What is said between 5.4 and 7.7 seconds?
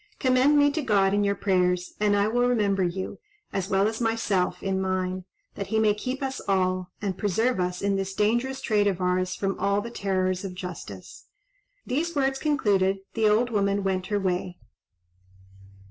that he may keep us all, and preserve